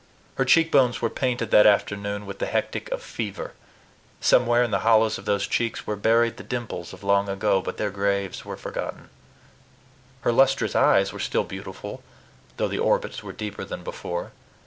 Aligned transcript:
Her 0.37 0.45
cheekbones 0.45 0.99
were 0.99 1.11
painted 1.11 1.51
that 1.51 1.67
afternoon 1.67 2.25
with 2.25 2.39
the 2.39 2.47
hectic 2.47 2.89
of 2.89 3.03
fever: 3.03 3.53
somewhere 4.19 4.63
in 4.63 4.71
the 4.71 4.79
hollows 4.79 5.19
of 5.19 5.25
those 5.25 5.45
cheeks 5.45 5.85
were 5.85 5.95
buried 5.95 6.37
the 6.37 6.43
dimples 6.43 6.91
of 6.91 7.03
long 7.03 7.29
ago, 7.29 7.61
but 7.61 7.77
their 7.77 7.91
graves 7.91 8.43
were 8.43 8.57
forgotten. 8.57 9.11
Her 10.21 10.31
lustrous 10.31 10.75
eyes 10.75 11.13
were 11.13 11.19
still 11.19 11.43
beautiful, 11.43 12.01
though 12.57 12.67
the 12.67 12.79
orbits 12.79 13.21
were 13.21 13.31
deeper 13.31 13.63
than 13.63 13.83
before. 13.83 14.31